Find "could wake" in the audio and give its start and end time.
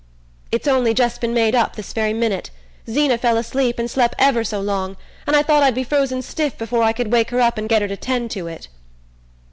6.91-7.29